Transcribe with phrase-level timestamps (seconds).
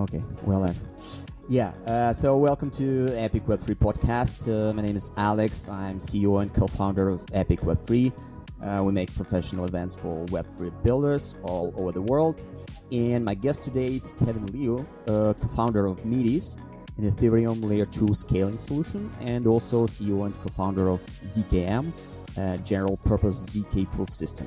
[0.00, 0.76] Okay, well then.
[1.48, 4.46] Yeah, uh, so welcome to Epic Web3 podcast.
[4.46, 5.68] Uh, my name is Alex.
[5.68, 8.12] I'm CEO and co-founder of Epic Web3.
[8.62, 12.44] Uh, we make professional events for Web3 builders all over the world.
[12.92, 16.56] And my guest today is Kevin Liu, uh, co-founder of Metis,
[16.96, 21.92] an Ethereum Layer 2 scaling solution, and also CEO and co-founder of ZKM,
[22.36, 24.46] a general purpose ZK proof system.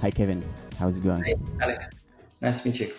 [0.00, 0.42] Hi, Kevin.
[0.76, 1.22] How's it going?
[1.22, 1.88] Hi, Alex.
[2.40, 2.92] Nice to meet you.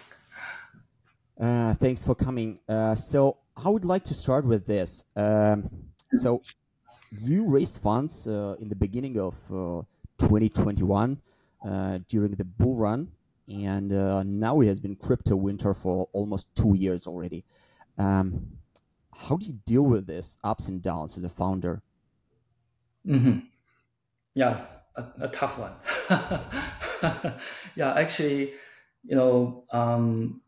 [1.40, 2.60] Uh, thanks for coming.
[2.68, 5.04] Uh, so I would like to start with this.
[5.16, 5.70] Um,
[6.14, 6.42] so
[7.12, 9.82] you raised funds uh, in the beginning of uh,
[10.20, 11.22] 2021
[11.66, 13.12] uh, during the bull run,
[13.48, 13.90] and
[14.40, 17.44] now it has been crypto winter for almost two years already.
[17.98, 18.58] Um,
[19.16, 21.82] how do you deal with this ups and downs as a founder?
[23.08, 23.40] Mm-hmm.
[24.36, 24.66] Yeah,
[24.96, 25.74] a, a tough one.
[27.76, 28.54] yeah, actually,
[29.04, 30.42] you know, um,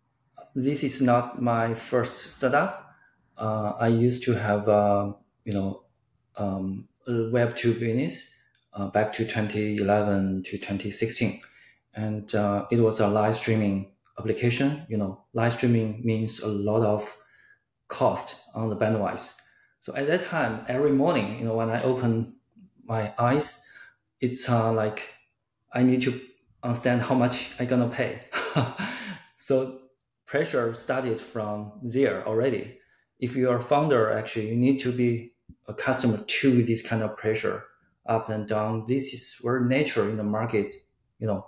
[0.55, 2.95] this is not my first startup.
[3.37, 5.11] Uh, I used to have, uh,
[5.43, 5.83] you know,
[6.37, 8.35] um, Web two business
[8.73, 11.39] uh, back to 2011 to 2016,
[11.93, 14.85] and uh, it was a live streaming application.
[14.89, 17.15] You know, live streaming means a lot of
[17.87, 19.39] cost on the bandwidth.
[19.81, 22.37] So at that time, every morning, you know, when I open
[22.83, 23.63] my eyes,
[24.19, 25.13] it's uh, like
[25.73, 26.19] I need to
[26.63, 28.21] understand how much I'm gonna pay.
[29.37, 29.84] so
[30.25, 32.79] pressure started from there already.
[33.19, 35.33] If you are a founder, actually, you need to be
[35.67, 37.63] accustomed to this kind of pressure
[38.05, 38.85] up and down.
[38.87, 40.75] This is where nature in the market,
[41.19, 41.47] you know,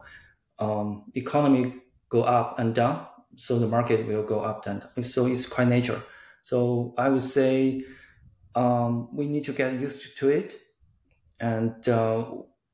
[0.59, 1.75] um, economy
[2.09, 3.05] go up and down,
[3.35, 5.03] so the market will go up and down.
[5.03, 6.01] So it's quite nature.
[6.41, 7.83] So I would say
[8.55, 10.57] um, we need to get used to it,
[11.39, 12.25] and uh,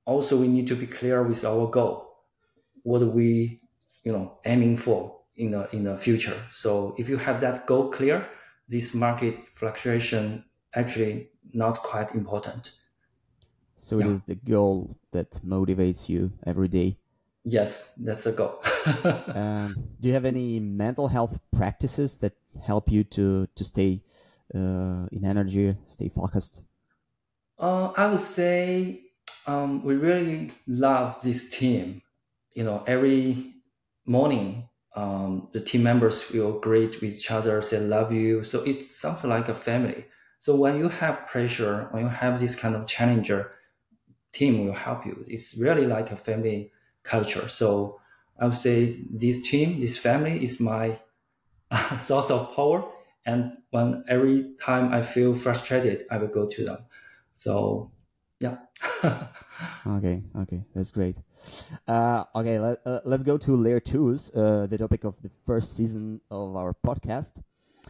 [0.06, 2.10] also we need to be clear with our goal.
[2.84, 3.62] What we,
[4.04, 5.23] you know, aiming for?
[5.36, 6.36] In the in the future.
[6.52, 8.28] So if you have that goal clear,
[8.68, 12.72] this market fluctuation actually not quite important.
[13.76, 14.06] So yeah.
[14.06, 16.98] it is the goal that motivates you every day.
[17.44, 18.64] Yes, that's the goal.
[19.36, 24.02] um, do you have any mental health practices that help you to to stay
[24.56, 26.64] uh, in energy, stay focused?
[27.60, 29.02] Uh, I would say
[29.48, 32.02] um, we really love this team.
[32.54, 33.56] You know, every
[34.06, 38.44] morning um, the team members will greet with each other, say love you.
[38.44, 40.06] So it sounds like a family.
[40.40, 43.52] So when you have pressure, when you have this kind of challenger,
[44.32, 45.26] team will help you.
[45.28, 46.72] It's really like a family
[47.04, 47.48] culture.
[47.48, 48.00] So
[48.40, 51.00] I would say this team, this family is my
[51.98, 52.86] source of power.
[53.26, 56.80] And when every time I feel frustrated, I will go to them.
[57.32, 57.92] So
[58.44, 58.58] yeah.
[59.88, 61.16] okay, okay, that's great.
[61.88, 65.78] Uh, okay, let, uh, let's go to layer twos, uh, the topic of the first
[65.78, 67.34] season of our podcast.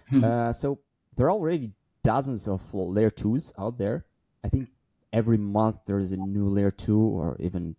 [0.10, 0.24] Hmm.
[0.24, 0.80] Uh, so
[1.18, 1.72] there are already
[2.04, 4.06] dozens of layer twos out there.
[4.44, 4.70] I think
[5.12, 7.76] every month there is a new layer two, or even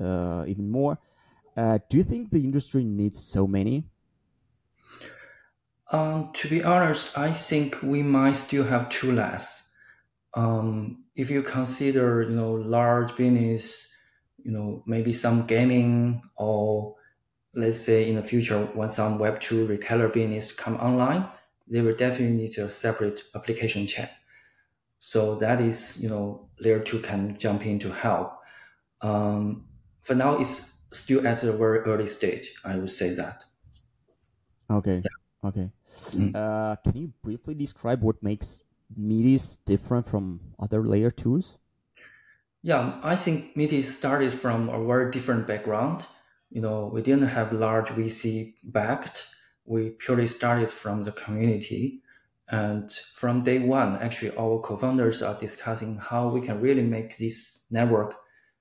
[0.00, 0.98] uh, even more.
[1.56, 3.84] Uh, do you think the industry needs so many?
[5.92, 9.70] Um, to be honest, I think we might still have two less.
[10.32, 13.90] Um, if you consider, you know, large business
[14.44, 16.96] you know, maybe some gaming or
[17.54, 21.28] let's say in the future when some Web two retailer business come online,
[21.66, 24.08] they will definitely need a separate application chain.
[24.98, 28.38] So that is, you know, layer two can jump in to help.
[29.02, 29.68] Um,
[30.02, 32.54] for now, it's still at a very early stage.
[32.64, 33.44] I would say that.
[34.70, 35.04] Okay.
[35.04, 35.48] Yeah.
[35.48, 35.70] Okay.
[35.90, 36.30] Mm-hmm.
[36.34, 38.62] Uh, can you briefly describe what makes
[38.96, 41.56] Metis different from other layer twos?
[42.62, 46.06] Yeah, I think Metis started from a very different background.
[46.50, 49.28] You know, we didn't have large VC backed.
[49.66, 52.02] We purely started from the community.
[52.48, 57.64] And from day one, actually, our co-founders are discussing how we can really make this
[57.70, 58.16] network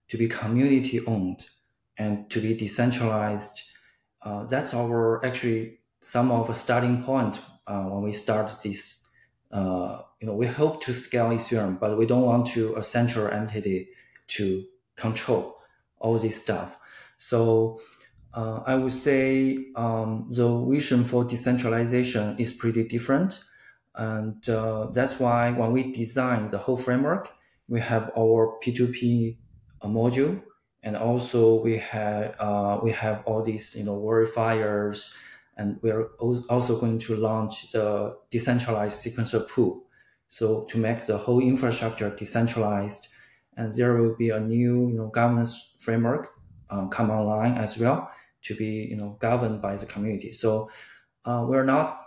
[0.10, 1.46] to be community owned
[1.98, 3.62] and to be decentralized.
[4.22, 9.03] Uh, that's our actually some of a starting point uh, when we start this.
[9.54, 13.28] Uh, you know, we hope to scale Ethereum, but we don't want to a central
[13.28, 13.90] entity
[14.28, 14.66] to
[14.96, 15.60] control
[16.00, 16.78] all this stuff.
[17.18, 17.80] So
[18.34, 23.40] uh, I would say um, the vision for decentralization is pretty different.
[23.96, 27.32] And uh, that's why when we design the whole framework,
[27.68, 29.38] we have our P2P
[29.82, 30.42] uh, module,
[30.82, 35.14] and also we have uh, we have all these you know verifiers,
[35.58, 36.08] and we are
[36.50, 39.86] also going to launch the decentralized sequencer pool,
[40.28, 43.08] so to make the whole infrastructure decentralized
[43.56, 46.30] and there will be a new you know governance framework
[46.70, 48.10] uh, come online as well
[48.42, 50.32] to be you know governed by the community.
[50.34, 50.70] So
[51.26, 52.02] uh, we're not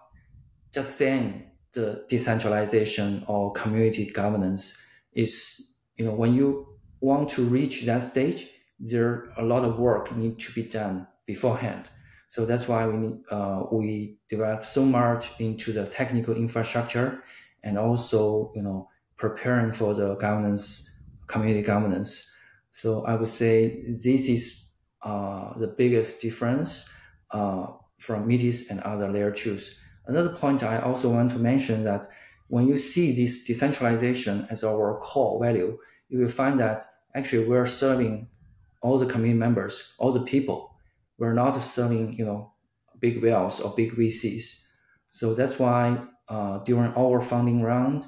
[0.72, 4.82] just saying the decentralization or community governance
[5.12, 6.66] is, you know, when you
[7.00, 11.90] want to reach that stage, there a lot of work need to be done beforehand.
[12.36, 17.22] So that's why we need, uh, we develop so much into the technical infrastructure
[17.64, 22.30] and also you know preparing for the governance, community governance.
[22.72, 24.70] So I would say this is
[25.02, 26.92] uh, the biggest difference
[27.30, 27.68] uh,
[27.98, 29.78] from Metis and other layer twos.
[30.06, 32.06] Another point I also want to mention that
[32.48, 35.78] when you see this decentralization as our core value,
[36.10, 36.84] you will find that
[37.14, 38.28] actually we're serving
[38.82, 40.75] all the community members, all the people.
[41.18, 42.52] We're not serving, you know,
[42.98, 44.64] big whales or big VCs.
[45.10, 45.98] So that's why
[46.28, 48.06] uh, during our funding round,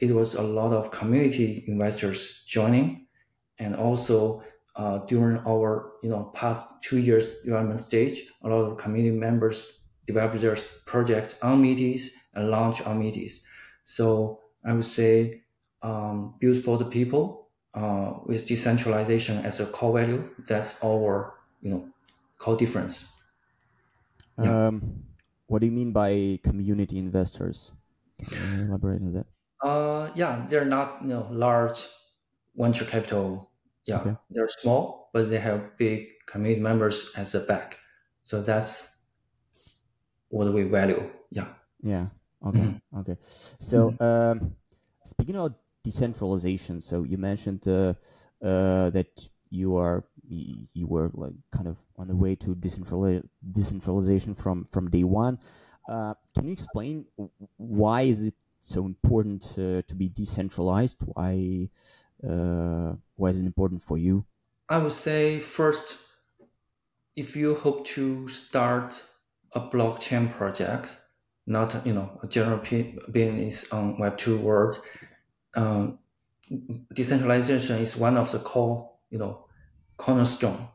[0.00, 3.06] it was a lot of community investors joining,
[3.58, 4.42] and also
[4.76, 9.80] uh, during our you know past two years development stage, a lot of community members
[10.06, 10.56] developed their
[10.86, 13.44] project on Metis and launch on Metis.
[13.84, 15.42] So I would say
[15.82, 20.28] um, build for the people uh, with decentralization as a core value.
[20.46, 21.88] That's our you know
[22.38, 23.12] core difference.
[24.38, 24.66] Yeah.
[24.66, 25.04] Um,
[25.46, 27.72] what do you mean by community investors?
[28.28, 29.26] Can you elaborate on that?
[29.62, 31.86] Uh, yeah, they're not you know large
[32.56, 33.50] venture capital.
[33.86, 34.16] Yeah, okay.
[34.30, 37.78] they're small, but they have big community members as a back.
[38.24, 38.94] So that's
[40.28, 41.10] what we value.
[41.30, 41.48] Yeah.
[41.82, 42.06] Yeah.
[42.44, 42.58] Okay.
[42.58, 42.98] Mm-hmm.
[43.00, 43.16] Okay.
[43.58, 44.02] So, mm-hmm.
[44.02, 44.56] um,
[45.04, 47.94] speaking of decentralization, so you mentioned uh,
[48.42, 54.66] uh, that you are you were like kind of on the way to decentralization from
[54.70, 55.38] from day one.
[55.88, 57.06] Uh, can you explain
[57.56, 60.98] why is it so important to, to be decentralized?
[61.02, 61.68] Why
[62.26, 64.26] uh, why is it important for you?
[64.68, 65.98] I would say first,
[67.16, 69.04] if you hope to start
[69.52, 71.00] a blockchain project,
[71.46, 72.58] not you know a general
[73.10, 74.80] business on Web two world,
[75.54, 75.98] um,
[76.92, 79.46] decentralization is one of the core you know
[79.96, 80.68] cornerstone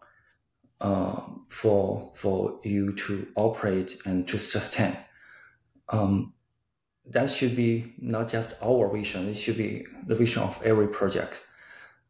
[0.81, 4.95] uh, for for you to operate and to sustain.
[5.89, 6.33] Um,
[7.05, 11.45] that should be not just our vision; it should be the vision of every project.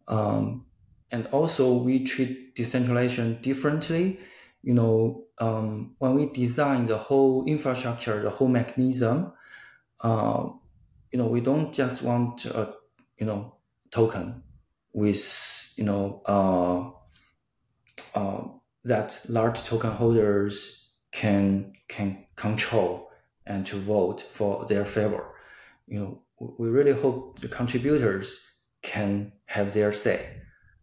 [0.07, 0.65] Um,
[1.11, 4.19] and also, we treat decentralization differently.
[4.61, 9.31] You know, um, when we design the whole infrastructure, the whole mechanism,
[10.01, 10.49] uh,
[11.11, 12.73] you know, we don't just want a
[13.17, 13.55] you know
[13.91, 14.43] token
[14.93, 16.91] with you know uh,
[18.19, 18.47] uh,
[18.89, 23.09] that large token holders can can control
[23.45, 25.23] and to vote for their favor.
[25.87, 26.21] You know,
[26.59, 28.39] we really hope the contributors
[28.81, 30.21] can have their say.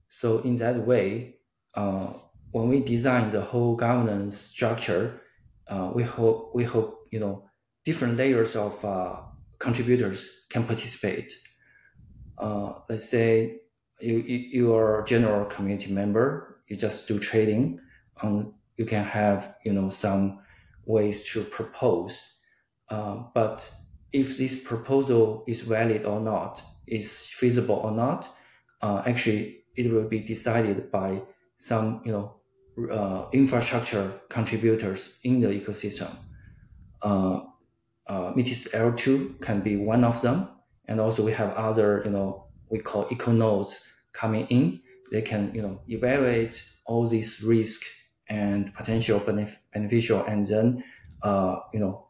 [0.08, 1.37] So in that way,
[1.75, 2.14] uh,
[2.50, 5.20] when we design the whole governance structure,
[5.69, 7.44] uh, we hope we hope you know
[7.85, 9.17] different layers of uh,
[9.59, 10.19] contributors
[10.49, 11.32] can participate.
[12.38, 13.61] Uh, let's say
[14.00, 17.81] you, you you are a general community member, you just do trading.
[18.23, 20.41] Um, you can have you know some
[20.85, 22.41] ways to propose,
[22.91, 23.71] uh, but
[24.13, 28.29] if this proposal is valid or not, is feasible or not,
[28.83, 31.23] uh, actually it will be decided by
[31.57, 32.37] some you know
[32.91, 36.11] uh, infrastructure contributors in the ecosystem.
[37.03, 37.41] Uh,
[38.09, 40.49] uh, Metis L2 can be one of them,
[40.87, 44.81] and also we have other you know we call eco nodes coming in.
[45.11, 50.85] They can you know evaluate all these risks and potential benef- beneficial, and then
[51.23, 52.06] uh, you know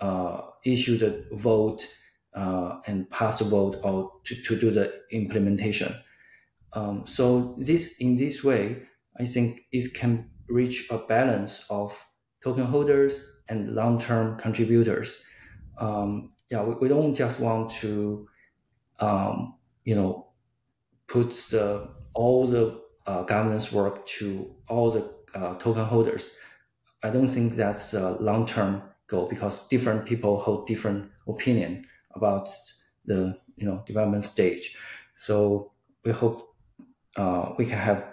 [0.00, 1.86] uh, issue the vote
[2.34, 5.92] uh, and pass a vote or to, to do the implementation.
[6.74, 8.82] Um, so this in this way,
[9.18, 12.06] I think it can reach a balance of
[12.42, 15.22] token holders and long-term contributors.
[15.78, 18.28] Um, yeah, we, we don't just want to,
[19.00, 20.32] um, you know,
[21.08, 25.15] put the all the uh, governance work to all the
[25.58, 26.32] token holders.
[27.02, 32.48] I don't think that's a long-term goal because different people hold different opinion about
[33.04, 34.76] the you know development stage.
[35.14, 35.72] So
[36.04, 36.54] we hope
[37.16, 38.04] uh, we can have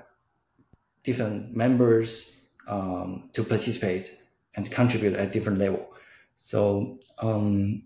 [1.04, 2.32] different members
[2.68, 4.18] um, to participate
[4.56, 5.88] and contribute at different level.
[6.36, 7.84] So um,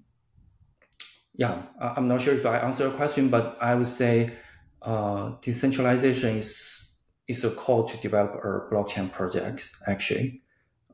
[1.36, 4.34] yeah, I'm not sure if I answer your question, but I would say
[4.82, 6.87] uh, decentralization is
[7.28, 10.42] is a call to develop our blockchain projects actually.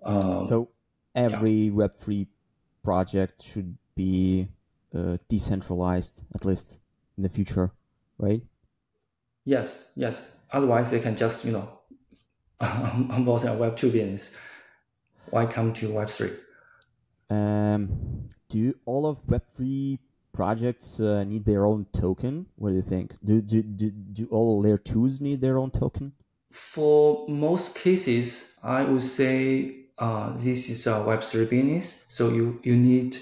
[0.03, 0.69] Um, so
[1.15, 1.71] every yeah.
[1.71, 2.27] Web3
[2.83, 4.49] project should be
[4.95, 6.77] uh, decentralized, at least
[7.17, 7.71] in the future,
[8.17, 8.41] right?
[9.45, 10.35] Yes, yes.
[10.51, 11.79] Otherwise, they can just, you know,
[12.61, 14.31] onboard a Web2 business.
[15.29, 16.35] Why come to Web3?
[17.29, 19.99] Um, do all of Web3
[20.31, 22.47] projects uh, need their own token?
[22.55, 23.15] What do you think?
[23.23, 26.13] Do, do, do, do all layer twos need their own token?
[26.53, 32.05] For most cases, I would say uh, this is a Web3 business.
[32.09, 33.17] So you, you need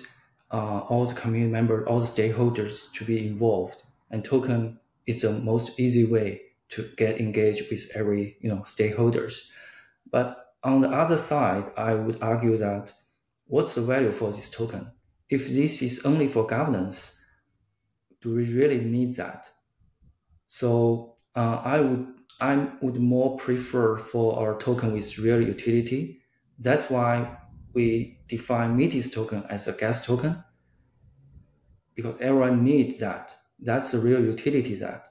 [0.51, 3.83] uh, all the community members, all the stakeholders to be involved.
[4.09, 9.49] And token is the most easy way to get engaged with every you know stakeholders.
[10.11, 12.93] But on the other side, I would argue that
[13.47, 14.91] what's the value for this token?
[15.29, 17.17] If this is only for governance,
[18.21, 19.49] do we really need that?
[20.47, 26.21] So uh, I would I would more prefer for our token with real utility.
[26.59, 27.37] That's why
[27.73, 30.43] we define Metis token as a gas token
[31.95, 33.35] because everyone needs that.
[33.59, 35.07] That's the real utility that.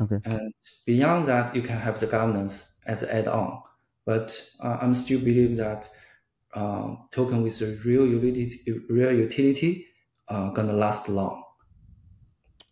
[0.00, 0.18] Okay.
[0.24, 0.52] And
[0.84, 3.62] beyond that, you can have the governance as an add-on.
[4.04, 5.88] But uh, I'm still believe that
[6.54, 9.86] uh, token with a real utility, real utility,
[10.28, 11.42] uh, gonna last long.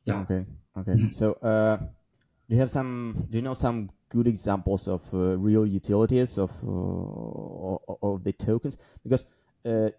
[0.05, 0.21] Yeah.
[0.21, 0.47] Okay.
[0.77, 0.93] Okay.
[0.93, 1.11] Mm-hmm.
[1.11, 3.27] So, uh, do you have some?
[3.31, 8.77] Do you know some good examples of uh, real utilities of uh, of the tokens?
[9.03, 9.25] Because
[9.65, 9.91] uh,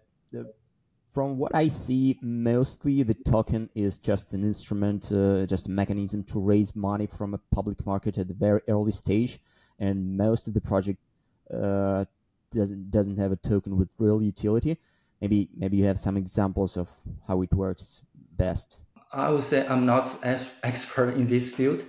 [1.14, 6.24] from what I see, mostly the token is just an instrument, uh, just a mechanism
[6.24, 9.38] to raise money from a public market at the very early stage,
[9.78, 10.98] and most of the project
[11.52, 12.04] uh,
[12.50, 14.78] doesn't doesn't have a token with real utility.
[15.20, 16.88] Maybe maybe you have some examples of
[17.28, 18.02] how it works
[18.36, 18.78] best.
[19.12, 21.84] I would say I'm not as expert in this field,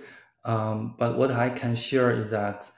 [0.46, 2.70] um, but what I can share is that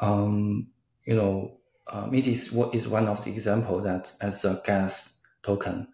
[0.00, 0.68] um,
[1.06, 5.22] you know uh, it is what is one of the examples that as a gas
[5.42, 5.88] token.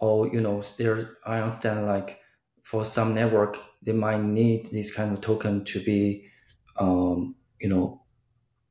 [0.00, 2.20] Or you know there i understand like
[2.62, 6.28] for some network they might need this kind of token to be
[6.78, 8.02] um, you know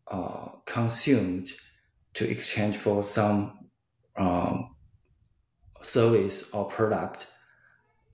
[0.07, 1.51] uh, consumed
[2.13, 3.69] to exchange for some
[4.17, 4.75] um,
[5.81, 7.27] service or product.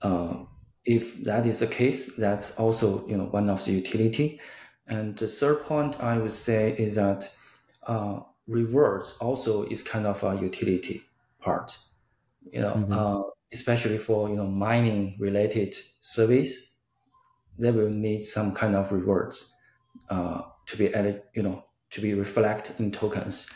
[0.01, 0.45] Uh,
[0.89, 4.39] if that is the case that's also you know one of the utility
[4.87, 7.29] and the third point i would say is that
[7.87, 11.01] uh, rewards also is kind of a utility
[11.39, 11.77] part
[12.51, 12.93] you know, mm-hmm.
[12.93, 13.21] uh,
[13.53, 16.77] especially for you know mining related service,
[17.57, 19.53] they will need some kind of rewards
[20.09, 23.49] uh, to be added, you know, to be reflected in tokens,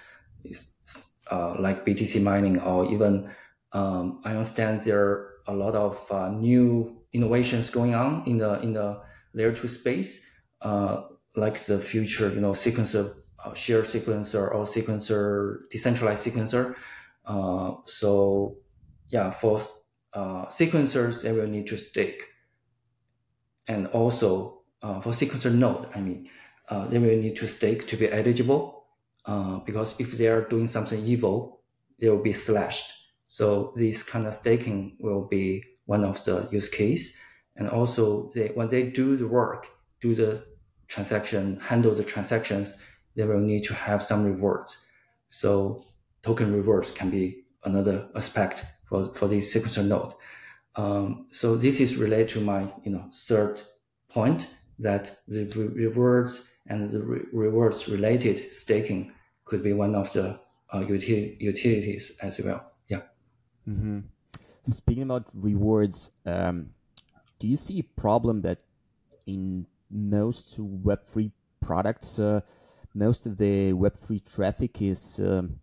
[0.43, 3.31] it's, uh, like BTC mining or even
[3.71, 8.59] um, I understand there are a lot of uh, new innovations going on in the
[8.61, 9.01] in the
[9.33, 10.27] layer two space,
[10.61, 11.03] uh,
[11.35, 16.75] like the future, you know, sequencer, uh, shared sequencer or sequencer, decentralized sequencer.
[17.25, 18.57] Uh, so
[19.09, 19.59] yeah, for
[20.13, 22.23] uh, sequencers, they will need to stake.
[23.67, 26.29] And also uh, for sequencer node, I mean,
[26.69, 28.85] uh, they will need to stake to be eligible
[29.25, 31.63] uh, because if they are doing something evil,
[31.99, 32.91] they will be slashed.
[33.27, 37.17] So this kind of staking will be one of the use case.
[37.55, 39.67] And also they, when they do the work,
[40.01, 40.43] do the
[40.87, 42.77] transaction, handle the transactions,
[43.15, 44.87] they will need to have some rewards.
[45.27, 45.83] So
[46.21, 50.13] token rewards can be another aspect for, for this sequencer node.
[50.75, 53.61] Um, so this is related to my you know third
[54.09, 59.13] point that the rewards and the re- rewards related staking
[59.45, 60.39] could be one of the
[60.71, 62.71] uh, util- utilities as well.
[62.87, 63.01] Yeah.
[63.67, 63.99] Mm-hmm.
[64.65, 66.69] Speaking about rewards, um,
[67.39, 68.59] do you see a problem that
[69.25, 72.41] in most Web3 products, uh,
[72.93, 75.59] most of the Web3 traffic is um,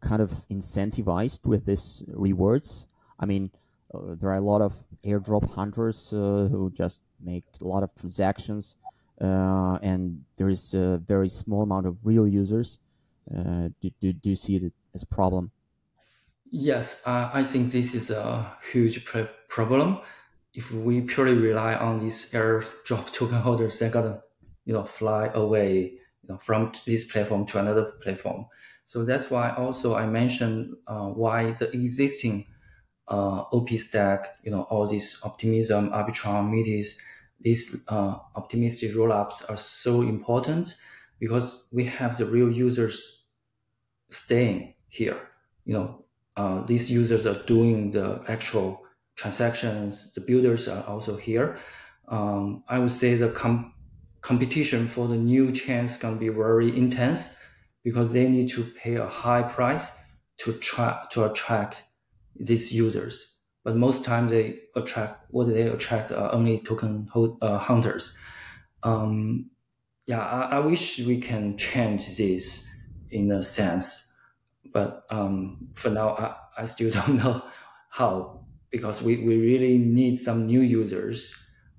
[0.00, 2.86] kind of incentivized with this rewards.
[3.18, 3.50] I mean,
[3.94, 7.94] uh, there are a lot of airdrop hunters uh, who just make a lot of
[7.94, 8.74] transactions,
[9.20, 12.78] uh, and there is a very small amount of real users.
[13.30, 15.52] Uh, do, do, do you see it as a problem?
[16.54, 19.06] Yes, uh, I think this is a huge
[19.48, 19.98] problem.
[20.54, 24.20] If we purely rely on these airdrop token holders, they're gonna,
[24.66, 25.92] you know, fly away,
[26.22, 28.46] you know, from this platform to another platform.
[28.84, 32.46] So that's why also I mentioned uh, why the existing
[33.08, 37.00] uh, OP stack, you know, all these optimism, Arbitrum, Metis,
[37.40, 40.76] these uh, optimistic rollups are so important
[41.20, 43.26] because we have the real users
[44.10, 45.28] staying here.
[45.64, 46.01] You know,
[46.36, 48.82] uh, these users are doing the actual
[49.16, 50.12] transactions.
[50.12, 51.58] The builders are also here.
[52.08, 53.74] Um, I would say the com-
[54.20, 57.34] competition for the new chains can be very intense
[57.84, 59.90] because they need to pay a high price
[60.38, 61.84] to try to attract
[62.36, 63.36] these users.
[63.64, 67.08] But most time they attract what they attract are only token
[67.40, 68.16] uh, hunters.
[68.82, 69.50] Um,
[70.06, 72.68] yeah, I, I, wish we can change this
[73.10, 74.11] in a sense,
[74.72, 77.42] but um, for now I, I still don't know
[77.90, 81.34] how because we, we really need some new users,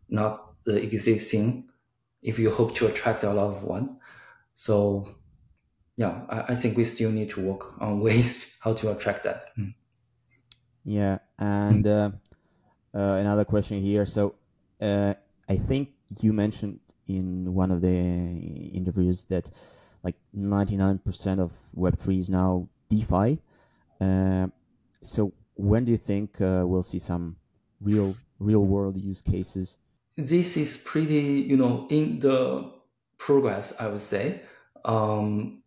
[0.10, 1.68] not the existing,
[2.22, 3.98] if you hope to attract a lot of one.
[4.54, 5.16] So
[5.98, 9.46] yeah, I, I think we still need to work on ways how to attract that.
[9.58, 9.74] Mm.
[10.86, 12.12] Yeah, and uh,
[12.94, 14.06] uh, another question here.
[14.06, 14.36] So
[14.82, 15.14] uh,
[15.50, 15.90] I think
[16.22, 19.50] you mentioned in one of the interviews that
[20.04, 23.40] like 99% of Web3 is now DeFi.
[24.00, 24.48] Uh,
[25.02, 27.38] so when do you think uh, we'll see some
[27.82, 29.78] real real world use cases?
[30.16, 32.72] This is pretty, you know, in the
[33.18, 34.42] progress, I would say.
[34.86, 35.64] Um,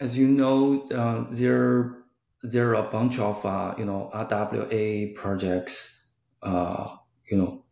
[0.00, 2.04] as you know, uh, there
[2.42, 6.06] there are a bunch of uh, you know RWA projects,
[6.42, 6.96] uh,
[7.30, 7.64] you know,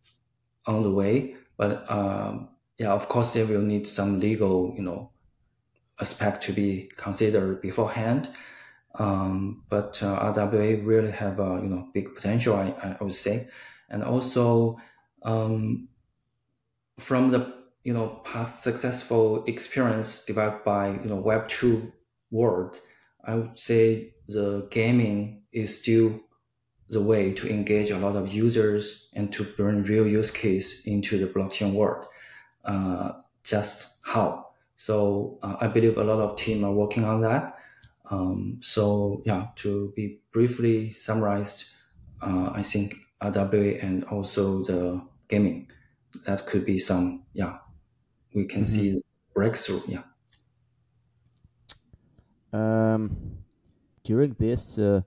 [0.66, 1.36] on the way.
[1.56, 2.48] But um,
[2.78, 5.10] yeah, of course, they will need some legal, you know,
[6.00, 8.28] aspect to be considered beforehand.
[8.96, 13.48] Um, but uh, RWA really have a you know big potential, I, I would say,
[13.90, 14.78] and also
[15.22, 15.88] um,
[16.98, 21.92] from the you know past successful experience developed by you know Web two
[22.30, 22.78] world,
[23.24, 26.20] I would say the gaming is still
[26.88, 31.18] the way to engage a lot of users and to bring real use case into
[31.18, 32.06] the blockchain world.
[32.64, 34.48] Uh, just how?
[34.76, 37.56] So uh, I believe a lot of team are working on that.
[38.10, 41.66] Um, so yeah, to be briefly summarized,
[42.22, 45.70] uh, I think RWA and also the gaming,
[46.26, 47.58] that could be some yeah,
[48.34, 48.80] we can mm-hmm.
[48.80, 49.02] see
[49.34, 49.80] breakthrough.
[49.88, 50.02] Yeah.
[52.52, 53.38] Um,
[54.04, 55.00] during this uh,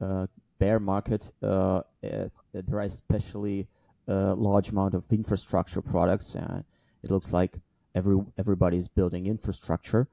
[0.00, 0.26] uh,
[0.58, 3.68] bear market, uh, it, there are especially
[4.08, 6.64] a large amount of infrastructure products, and
[7.02, 7.60] it looks like
[7.94, 10.08] every everybody is building infrastructure.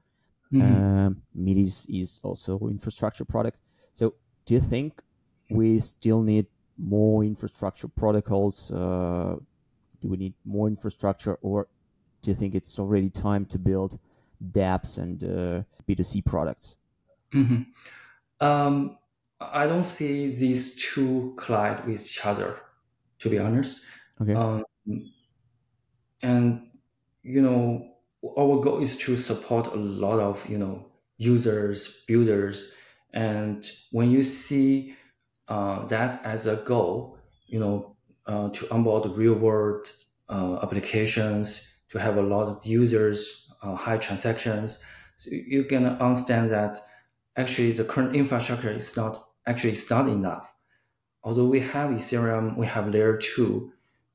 [0.52, 1.06] Mm-hmm.
[1.06, 3.58] Um, Metis is also infrastructure product.
[3.94, 5.02] So, do you think
[5.50, 6.46] we still need
[6.78, 8.70] more infrastructure protocols?
[8.70, 9.36] Uh,
[10.00, 11.68] do we need more infrastructure, or
[12.22, 13.98] do you think it's already time to build
[14.52, 16.76] dApps and uh, B2C products?
[17.32, 17.62] Mm-hmm.
[18.46, 18.98] Um,
[19.40, 22.60] I don't see these two collide with each other,
[23.18, 23.80] to be honest.
[24.20, 24.34] Okay.
[24.34, 24.64] Um,
[26.22, 26.68] and
[27.22, 30.86] you know, our goal is to support a lot of you know
[31.18, 32.72] users, builders,
[33.12, 34.94] and when you see
[35.48, 39.90] uh, that as a goal, you know, uh, to onboard real world
[40.28, 44.78] uh, applications, to have a lot of users, uh, high transactions,
[45.16, 46.80] so you can understand that
[47.36, 50.54] actually the current infrastructure is not actually it's not enough.
[51.22, 53.72] Although we have Ethereum, we have layer two,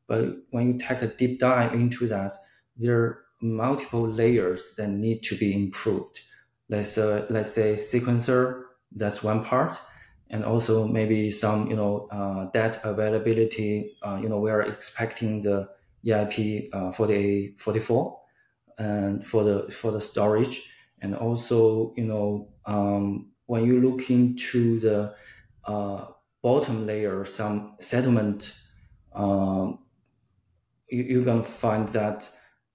[0.08, 2.38] but when you take a deep dive into that,
[2.78, 6.22] there multiple layers that need to be improved.
[6.70, 9.82] Let's uh, let's say sequencer, that's one part,
[10.30, 13.98] and also maybe some you know uh, data availability.
[14.02, 15.70] Uh, you know we are expecting the
[16.06, 18.20] EIP uh, 44
[18.78, 20.70] and for the for the storage,
[21.02, 25.14] and also you know um, when you look into the
[25.66, 26.06] uh,
[26.42, 28.58] bottom layer, some settlement,
[29.14, 29.80] um,
[30.90, 32.30] you, you're gonna find that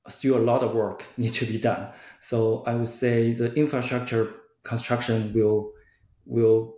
[0.09, 1.91] still a lot of work needs to be done.
[2.21, 5.73] So I would say the infrastructure construction will
[6.25, 6.75] will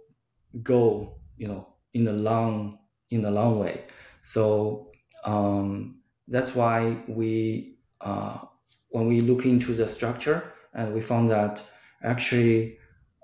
[0.63, 2.79] go, you know, in the long
[3.11, 3.85] in the long way.
[4.23, 4.91] So
[5.25, 8.39] um, that's why we uh,
[8.91, 11.63] when we look into the structure and we found that
[12.03, 12.79] actually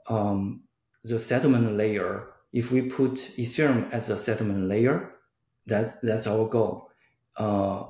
[0.08, 0.64] um,
[1.04, 5.12] the settlement layer, if we put Ethereum as a settlement layer,
[5.66, 6.90] that's that's our goal.
[7.36, 7.84] Uh,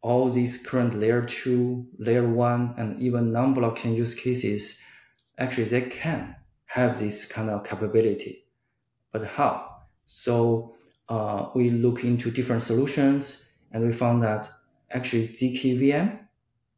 [0.00, 4.80] all these current layer two, layer one, and even non-blockchain use cases,
[5.38, 8.44] actually they can have this kind of capability.
[9.12, 9.68] But how?
[10.06, 10.76] So
[11.08, 14.50] uh, we look into different solutions, and we found that
[14.90, 16.18] actually zkVM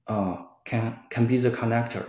[0.08, 2.04] uh, can can be the connector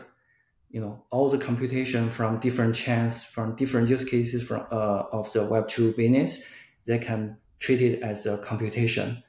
[0.69, 5.31] you know all the computation from different chains from different use cases from uh, of
[5.33, 6.43] the web 2 business
[6.85, 9.21] they can treat it as a computation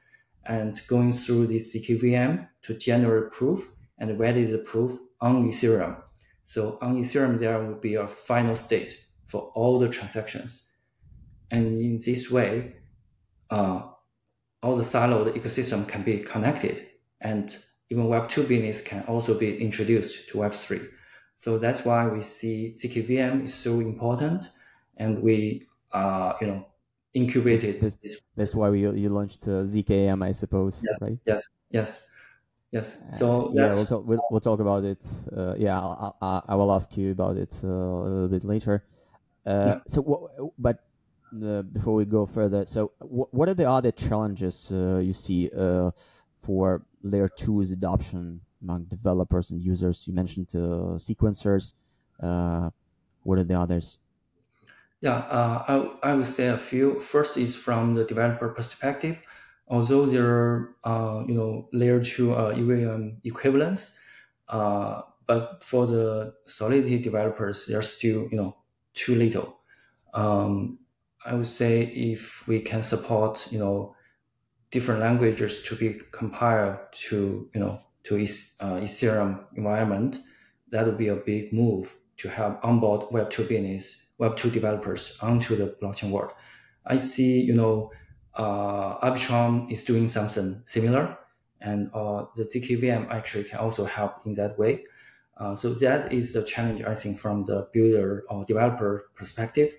[0.46, 4.98] and going through this zkVM to generate proof and validate the proof?
[5.20, 6.02] On ethereum.
[6.42, 10.72] So on ethereum there will be a final state for all the transactions.
[11.52, 12.74] And in this way
[13.50, 13.82] uh,
[14.62, 16.86] all the siloed ecosystem can be connected
[17.20, 17.56] and
[17.90, 20.80] even web 2 business can also be introduced to web 3
[21.34, 24.50] so that's why we see zkVM is so important,
[24.96, 26.66] and we uh, you know
[27.14, 27.80] incubated.
[27.80, 28.20] That's, this.
[28.36, 30.82] that's why we you launched uh, ZKM, I suppose.
[30.84, 31.18] Yes, right?
[31.26, 31.48] Yes.
[31.70, 32.06] Yes.
[32.70, 33.02] Yes.
[33.02, 34.06] Uh, so yeah, we'll talk.
[34.06, 34.98] We'll, we'll talk about it.
[35.36, 38.84] Uh, yeah, I'll, I'll, I will ask you about it uh, a little bit later.
[39.44, 39.78] Uh, yeah.
[39.86, 40.84] So, but
[41.44, 45.90] uh, before we go further, so what are the other challenges uh, you see uh,
[46.40, 50.06] for layer two's adoption among developers and users?
[50.06, 51.74] You mentioned uh, sequencers.
[52.20, 52.70] Uh,
[53.22, 53.98] what are the others?
[55.02, 55.64] Yeah, uh,
[56.02, 57.00] I, I would say a few.
[57.00, 59.18] First is from the developer perspective.
[59.68, 63.98] Although there are, you know, layer two EVM equivalents,
[65.26, 68.56] but for the Solidity developers, they're still, you know,
[68.94, 69.58] too little.
[70.14, 70.80] Um,
[71.26, 73.96] I would say if we can support, you know,
[74.70, 80.18] different languages to be compiled to, you know, to uh, Ethereum environment,
[80.70, 85.76] that would be a big move to help onboard Web2 business, Web2 developers onto the
[85.82, 86.32] blockchain world.
[86.86, 87.90] I see, you know,
[88.34, 91.18] uh, Arbitrum is doing something similar,
[91.60, 94.84] and uh, the ZKVM actually can also help in that way.
[95.36, 99.74] Uh, so that is a challenge, I think, from the builder or developer perspective.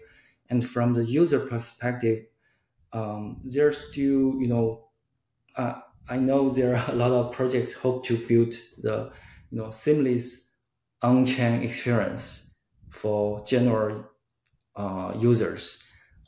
[0.50, 2.26] And from the user perspective,
[2.92, 4.90] um, there's still, you know,
[5.56, 5.80] uh,
[6.10, 9.12] I know there are a lot of projects hope to build the,
[9.52, 10.52] you know, seamless
[11.02, 12.56] on-chain experience
[12.90, 14.06] for general
[14.76, 15.84] uh, users.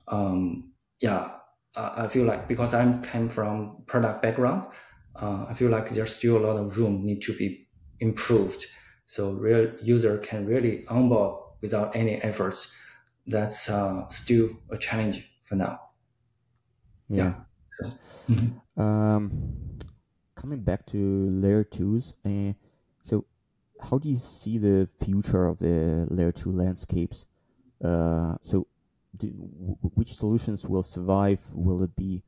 [0.08, 1.32] Um, yeah,
[1.76, 4.68] I feel like because I came from product background,
[5.16, 7.68] uh, I feel like there's still a lot of room need to be
[8.00, 8.66] improved
[9.06, 12.74] so real user can really onboard without any efforts.
[13.28, 15.80] That's uh, still a challenge for now.
[17.10, 17.24] Yeah.
[17.24, 17.34] yeah.
[17.82, 17.92] So,
[18.30, 18.82] mm-hmm.
[18.82, 19.80] um,
[20.36, 22.54] coming back to layer twos, uh,
[23.04, 23.26] so
[23.80, 27.26] how do you see the future of the layer two landscapes?
[27.84, 28.68] Uh, so,
[29.18, 29.28] do,
[29.96, 31.40] which solutions will survive?
[31.54, 32.24] Will it be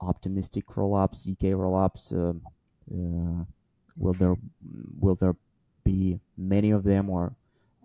[0.00, 2.12] optimistic rollups, zk rollups?
[2.12, 2.34] Uh,
[2.92, 3.44] uh,
[3.96, 4.36] will there
[4.98, 5.36] will there
[5.84, 7.34] be many of them or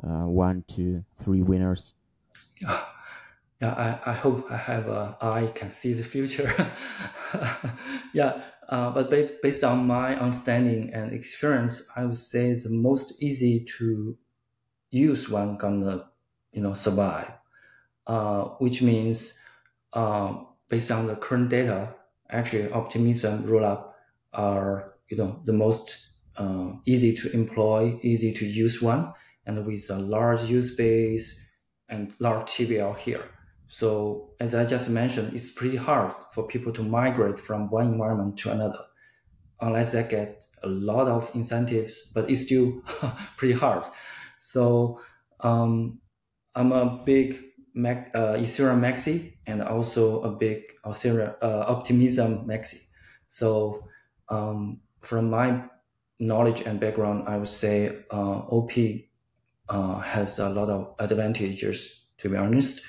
[0.04, 1.94] uh, one, two, three winners?
[3.60, 3.74] Yeah,
[4.06, 6.54] I, I hope I have a eye can see the future.
[8.14, 13.20] yeah, uh, but ba- based on my understanding and experience, I would say the most
[13.20, 14.16] easy to
[14.92, 16.06] use one gonna
[16.58, 17.32] you know survive,
[18.08, 19.40] uh, which means
[19.94, 20.34] uh,
[20.70, 21.94] based on the current data,
[22.32, 23.92] actually optimism rollup
[24.34, 29.14] are you know the most uh, easy to employ, easy to use one,
[29.46, 31.28] and with a large use base
[31.90, 33.26] and large TVL here.
[33.68, 38.38] So as I just mentioned, it's pretty hard for people to migrate from one environment
[38.40, 38.84] to another,
[39.62, 42.12] unless they get a lot of incentives.
[42.16, 42.82] But it's still
[43.38, 43.86] pretty hard.
[44.40, 45.00] So
[45.42, 46.00] um,
[46.58, 47.44] I'm a big
[47.76, 52.82] Mac, uh, Ethereum maxi and also a big Ethereum uh, Optimism maxi.
[53.28, 53.88] So
[54.30, 55.66] um, from my
[56.20, 58.72] knowledge and background, I would say uh, OP
[59.70, 62.82] uh, has a lot of advantages, to be honest.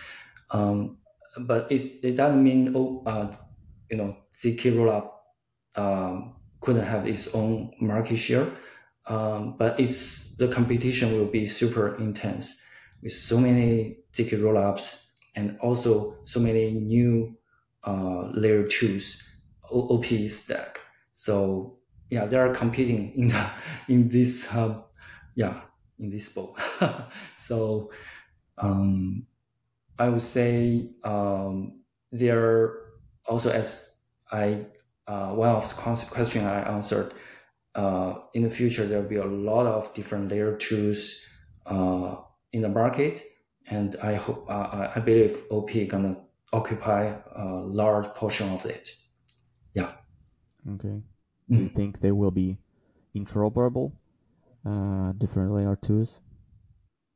[0.51, 0.97] Um,
[1.41, 3.31] but it doesn't mean oh, uh,
[3.91, 5.11] you know ZK rollup
[5.77, 8.47] um, couldn't have its own market share.
[9.07, 12.63] Um, but it's the competition will be super intense
[13.03, 17.37] with so many ZK rollups and also so many new
[17.85, 19.23] uh, layer twos
[19.71, 20.81] OP stack.
[21.13, 21.79] So
[22.11, 23.51] yeah, they are competing in the
[23.89, 24.83] in this uh,
[25.35, 25.61] yeah
[25.99, 26.59] in this boat.
[27.37, 27.91] so
[28.57, 29.27] um,
[29.99, 31.83] I would say um,
[32.13, 32.75] there
[33.27, 33.95] also as
[34.33, 34.67] I
[35.07, 37.15] uh, one of the question I answered.
[37.75, 41.25] Uh, in the future, there will be a lot of different layer twos
[41.67, 42.17] uh,
[42.53, 43.23] in the market,
[43.69, 48.95] and I hope uh, I believe OP gonna occupy a large portion of it.
[49.75, 49.93] Yeah.
[50.75, 51.03] Okay.
[51.51, 52.59] Do you think they will be
[53.15, 53.93] interoperable,
[54.65, 56.21] uh, different layer twos?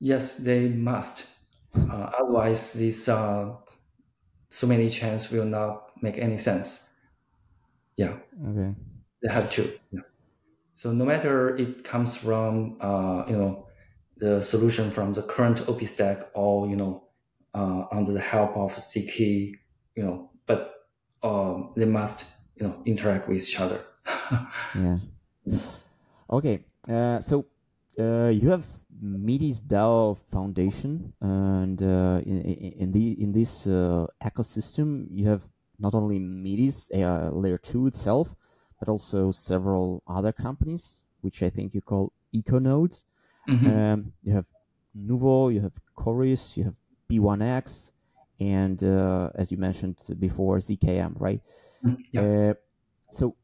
[0.00, 1.26] Yes, they must.
[1.74, 3.54] Uh, otherwise, these uh,
[4.48, 6.92] so many chains will not make any sense.
[7.96, 8.16] Yeah.
[8.48, 8.74] Okay.
[9.22, 9.70] They have to.
[9.90, 10.00] Yeah.
[10.74, 13.68] So no matter it comes from uh, you know
[14.22, 17.02] the solution from the current OP stack or you know
[17.54, 19.18] uh, under the help of ZK,
[19.96, 20.86] you know, but
[21.24, 22.24] um, they must
[22.56, 23.80] you know interact with each other.
[24.74, 24.98] yeah.
[26.30, 26.64] Okay.
[26.88, 27.46] Uh, so
[27.98, 28.64] uh, you have
[29.00, 32.38] Metis DAO Foundation, and uh, in,
[32.82, 35.42] in the in this uh, ecosystem, you have
[35.80, 38.36] not only Metis uh, Layer Two itself,
[38.78, 43.02] but also several other companies, which I think you call econodes.
[43.48, 43.70] Mm-hmm.
[43.70, 44.46] Um, you have
[44.96, 46.74] Nuvo, you have Chorus, you have
[47.10, 47.90] B1X,
[48.40, 51.40] and uh, as you mentioned before, ZKM, right?
[51.84, 52.52] Mm, yeah.
[53.10, 53.34] so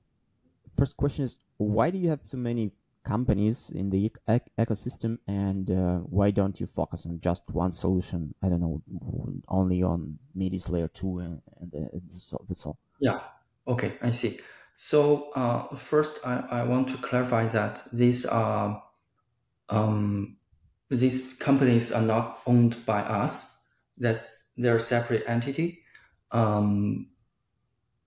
[0.76, 2.70] first question is why do you have so many
[3.04, 8.34] companies in the ec- ecosystem, and uh, why don't you focus on just one solution?
[8.42, 8.82] I don't know,
[9.48, 12.02] only on Metis layer two, and, and
[12.48, 12.78] that's all.
[13.00, 13.20] Yeah.
[13.66, 14.38] Okay, I see.
[14.76, 18.82] So uh, first, I, I want to clarify that these are
[19.68, 20.36] um,
[20.90, 23.58] these companies are not owned by us.
[23.98, 25.82] That's they're separate entity.
[26.30, 27.08] Um,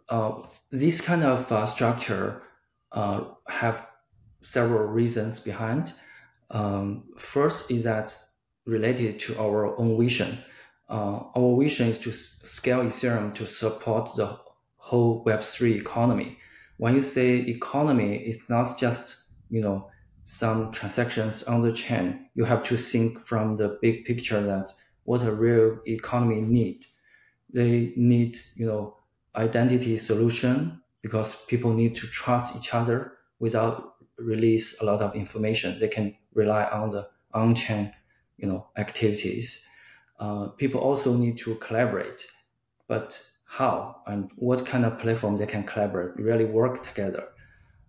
[0.10, 2.42] uh, this kind of uh, structure
[2.92, 3.88] uh, have
[4.42, 5.94] several reasons behind.
[6.50, 8.18] Um, first is that
[8.66, 10.38] related to our own vision.
[10.90, 14.38] Uh, our vision is to scale Ethereum to support the
[14.76, 16.38] whole Web3 economy.
[16.78, 19.91] When you say economy, it's not just, you know,
[20.24, 22.28] some transactions on the chain.
[22.36, 24.72] You have to think from the big picture that
[25.04, 26.86] what a real economy need.
[27.54, 28.98] They need, you know,
[29.36, 35.80] identity solution because people need to trust each other without release a lot of information.
[35.80, 37.94] They can rely on the on-chain,
[38.38, 39.68] you know, activities.
[40.20, 42.28] Uh, people also need to collaborate,
[42.88, 47.30] but how and what kind of platform they can collaborate, really work together,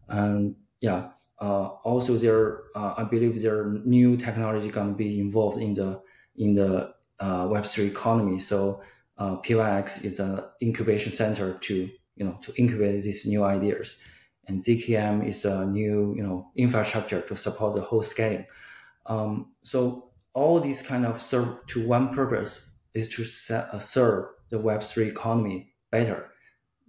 [0.09, 1.11] and yeah.
[1.43, 5.75] Uh, also, there, uh, I believe there are new technology going to be involved in
[5.75, 6.01] the
[6.37, 8.39] in the uh, Web three economy.
[8.39, 8.81] So
[9.19, 13.99] uh, PYX is an incubation center to you know to incubate these new ideas
[14.49, 18.47] and ZKM is a new you know infrastructure to support the whole scaling.
[19.07, 24.27] Um, so all these kind of serve to one purpose is to set, uh, serve
[24.51, 26.31] the Web3 economy better,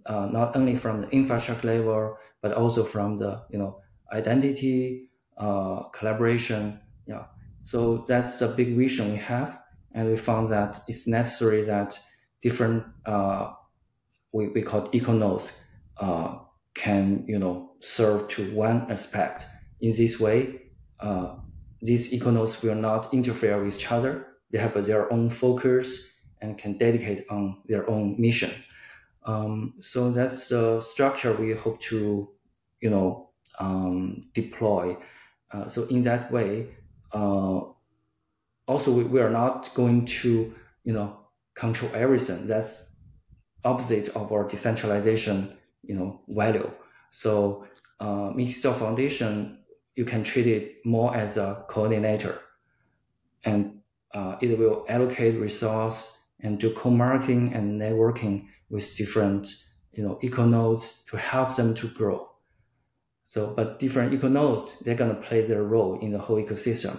[0.06, 3.80] uh, not only from the infrastructure level, but also from the you know
[4.14, 6.80] identity, uh, collaboration.
[7.06, 7.24] Yeah.
[7.60, 9.60] So that's the big vision we have,
[9.92, 11.98] and we found that it's necessary that
[12.42, 13.52] different uh,
[14.32, 15.64] we, we call eco nodes
[15.98, 16.38] uh,
[16.74, 19.46] can you know serve to one aspect.
[19.80, 20.62] In this way,
[21.00, 21.36] uh,
[21.82, 24.26] these econodes will not interfere with each other.
[24.50, 26.08] They have their own focus
[26.40, 28.50] and can dedicate on their own mission.
[29.24, 32.28] Um, so that's the structure we hope to,
[32.80, 34.96] you know, um, deploy.
[35.52, 36.68] Uh, so in that way,
[37.12, 37.60] uh,
[38.66, 40.54] also we, we are not going to,
[40.84, 41.18] you know,
[41.54, 42.46] control everything.
[42.46, 42.94] That's
[43.64, 46.70] opposite of our decentralization you know value.
[47.10, 47.66] So
[48.00, 49.58] uh, Metis DAO Foundation,
[49.94, 52.40] you can treat it more as a coordinator,
[53.44, 53.80] and
[54.12, 59.46] uh, it will allocate resource and do co-marketing and networking with different
[59.92, 62.28] you know eco nodes to help them to grow.
[63.24, 66.96] So, but different eco nodes, they're gonna play their role in the whole ecosystem.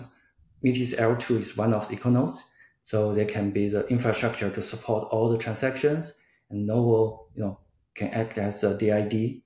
[0.62, 2.44] Metis L2 is one of the eco nodes,
[2.84, 6.18] so they can be the infrastructure to support all the transactions
[6.50, 7.60] and Nuvo, you know,
[7.94, 9.42] can act as a DID,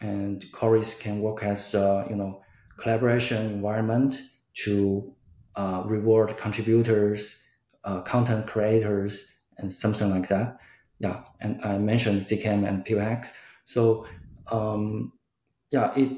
[0.00, 2.42] and Chorus can work as a, you know
[2.76, 4.20] collaboration environment
[4.54, 5.14] to
[5.54, 7.40] uh, reward contributors,
[7.84, 10.58] uh, content creators, and something like that.
[10.98, 13.32] Yeah, and I mentioned ZKM and PYX.
[13.64, 14.06] So
[14.50, 15.12] um,
[15.72, 16.12] yeah, it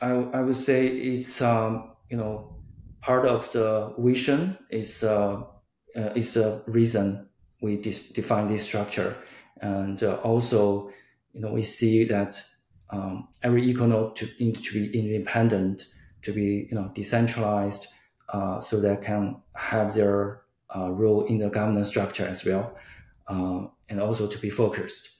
[0.00, 2.56] I, I would say it's um, you know
[3.02, 5.42] part of the vision is uh,
[5.96, 7.28] uh, is a reason
[7.62, 9.16] we de- define this structure
[9.62, 10.90] and uh, also,
[11.32, 12.42] you know, we see that
[12.90, 15.84] um, every econode to, to be independent,
[16.22, 17.88] to be, you know, decentralized,
[18.30, 20.42] uh, so they can have their
[20.74, 22.76] uh, role in the governance structure as well,
[23.28, 25.19] uh, and also to be focused.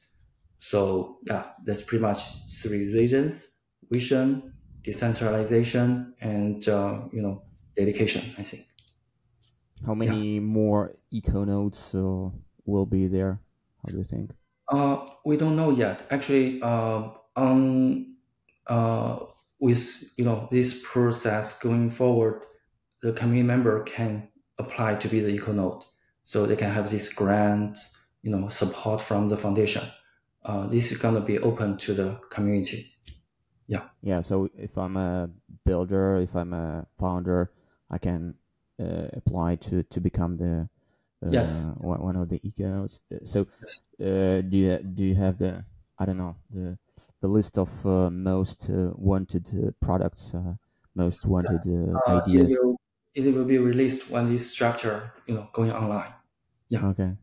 [0.60, 3.56] So yeah, that's pretty much three reasons:
[3.90, 7.42] vision, decentralization, and uh, you know,
[7.74, 8.22] dedication.
[8.38, 8.66] I think.
[9.86, 10.40] How many yeah.
[10.40, 12.28] more eco nodes uh,
[12.66, 13.40] will be there?
[13.82, 14.32] How do you think?
[14.70, 16.04] Uh, we don't know yet.
[16.10, 18.16] Actually, uh, on
[18.66, 19.18] uh,
[19.60, 22.44] with you know this process going forward,
[23.02, 25.84] the community member can apply to be the eco node,
[26.22, 27.78] so they can have this grant,
[28.22, 29.82] you know, support from the foundation.
[30.44, 32.94] Uh, this is gonna be open to the community.
[33.66, 33.88] Yeah.
[34.02, 34.20] Yeah.
[34.20, 35.30] So if I'm a
[35.64, 37.52] builder, if I'm a founder,
[37.90, 38.34] I can
[38.80, 40.68] uh, apply to to become the
[41.28, 41.56] yes.
[41.56, 43.00] Uh, one of the ecos.
[43.12, 43.84] Uh, so, yes.
[44.00, 45.64] Uh, do you do you have the
[45.98, 46.78] I don't know the
[47.20, 50.32] the list of most wanted products,
[50.94, 51.60] most wanted
[52.08, 52.52] ideas?
[52.52, 52.80] It will,
[53.14, 56.14] it will be released when this structure you know going online.
[56.68, 56.86] Yeah.
[56.86, 57.14] Okay.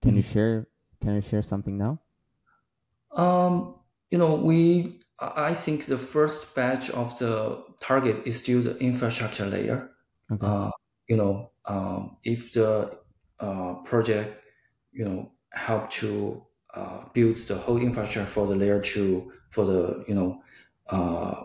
[0.00, 0.16] Can mm-hmm.
[0.16, 0.66] you share?
[1.00, 2.00] Can you share something now?
[3.14, 3.78] Um,
[4.10, 9.46] you know, we I think the first batch of the target is still the infrastructure
[9.46, 9.90] layer.
[10.30, 10.46] Okay.
[10.46, 10.70] Uh,
[11.08, 12.98] you know, um, if the
[13.40, 14.42] uh, project,
[14.92, 20.04] you know, help to uh, build the whole infrastructure for the layer two for the
[20.08, 20.42] you know
[20.88, 21.44] uh,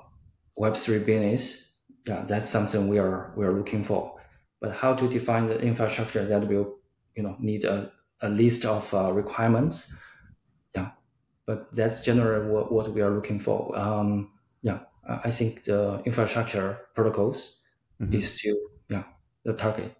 [0.56, 1.76] Web three business.
[2.06, 4.20] yeah, that's something we are we are looking for.
[4.60, 6.80] But how to define the infrastructure that will
[7.16, 9.96] you know need a, a list of uh, requirements.
[11.48, 13.74] But that's generally what, what we are looking for.
[13.80, 14.32] Um,
[14.62, 17.62] yeah, I think the infrastructure protocols
[18.00, 18.14] mm-hmm.
[18.14, 18.58] is still
[18.90, 19.06] yeah
[19.44, 19.96] the target.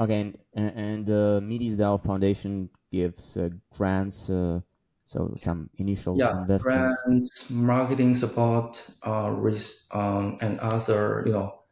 [0.00, 4.60] Okay, and, and the uh, DAO Foundation gives uh, grants, uh,
[5.04, 7.02] so some initial yeah, investments.
[7.04, 11.62] grants, marketing support, uh, risk, um, and other, you know,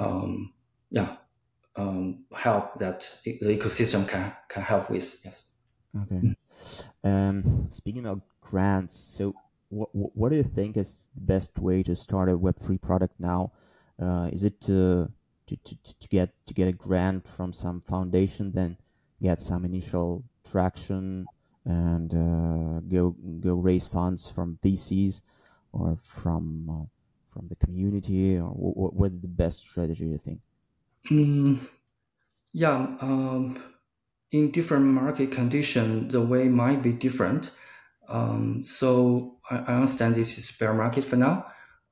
[0.00, 0.54] um,
[0.90, 1.16] yeah,
[1.76, 5.20] um, help that the ecosystem can can help with.
[5.24, 5.50] Yes.
[5.94, 6.16] Okay.
[6.16, 6.36] Mm.
[7.04, 9.34] Um, speaking of grants, so
[9.68, 13.14] what what do you think is the best way to start a Web three product
[13.18, 13.52] now?
[14.00, 15.10] Uh, is it to
[15.46, 18.76] to, to, to get to get a grant from some foundation, then
[19.22, 21.26] get some initial traction
[21.64, 25.20] and uh, go go raise funds from VCs
[25.72, 26.84] or from uh,
[27.32, 30.40] from the community, or what, what is the best strategy you think?
[31.10, 31.58] Mm,
[32.52, 33.60] yeah, um,
[34.34, 37.50] in different market condition, the way might be different.
[38.08, 41.46] Um, so I, I understand this is bear market for now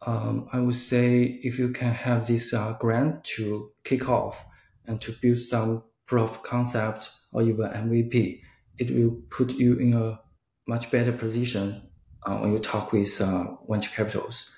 [0.06, 4.44] um, I would say if you can have this uh, grant to kick off
[4.86, 8.40] and to build some proof of concept or even MVP,
[8.78, 10.20] it will put you in a
[10.66, 11.82] much better position
[12.24, 14.50] uh, when you talk with uh, venture capitals.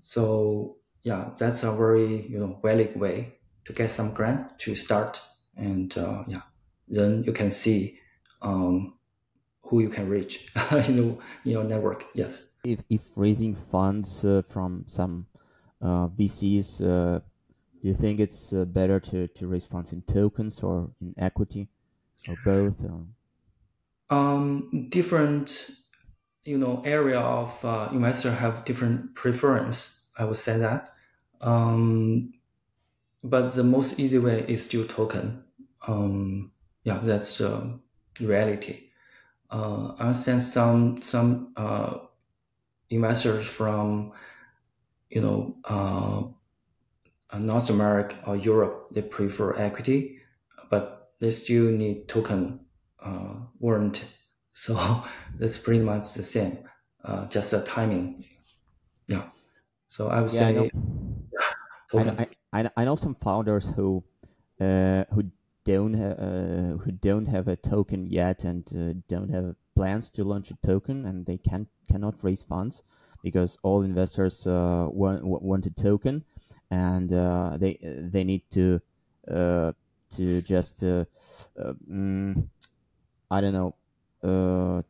[0.00, 3.34] So yeah, that's a very you know valid way
[3.66, 5.20] to get some grant to start,
[5.56, 6.42] and uh, yeah,
[6.90, 7.98] then you can see
[8.42, 8.94] um,
[9.62, 10.52] who you can reach
[10.88, 12.04] in, your network.
[12.14, 15.26] Yes if if raising funds uh, from some
[15.80, 17.20] uh, VCs, uh,
[17.80, 21.68] do you think it's uh, better to, to raise funds in tokens or in equity,
[22.28, 22.84] or both?
[22.84, 23.06] Or?
[24.14, 25.70] Um, different,
[26.44, 30.06] you know, area of uh, investor have different preference.
[30.18, 30.90] I would say that,
[31.40, 32.34] um,
[33.24, 35.44] but the most easy way is still token.
[35.86, 36.52] Um,
[36.84, 37.80] yeah, that's the
[38.20, 38.90] reality.
[39.50, 41.54] Uh, I understand some some
[42.90, 44.12] investors from,
[45.10, 46.28] you know, uh,
[47.38, 50.20] North America or Europe, they prefer equity,
[50.68, 52.66] but they still need token
[53.00, 54.04] uh, warrant.
[54.52, 54.74] So
[55.38, 56.68] that's pretty much the same,
[57.04, 58.22] uh, just the timing.
[59.08, 59.30] Yeah.
[59.88, 60.70] So I would yeah, say.
[61.96, 64.04] I know, I, I, I know some founders who
[64.60, 65.30] uh, who
[65.64, 70.24] don't ha- uh, who don't have a token yet and uh, don't have plans to
[70.24, 72.82] launch a token and they can cannot raise funds
[73.22, 76.24] because all investors uh, want want a token
[76.70, 78.80] and uh, they they need to
[79.30, 79.72] uh,
[80.10, 82.48] to just mm,
[83.30, 83.74] I don't know